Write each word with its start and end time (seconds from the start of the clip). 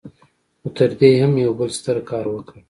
خو 0.61 0.67
تر 0.77 0.89
دې 0.99 1.09
يې 1.13 1.19
هم 1.21 1.33
يو 1.45 1.51
بل 1.59 1.69
ستر 1.77 1.97
کار 2.09 2.25
وکړ. 2.29 2.55